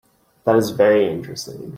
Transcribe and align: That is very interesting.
That 0.45 0.55
is 0.55 0.71
very 0.71 1.07
interesting. 1.07 1.69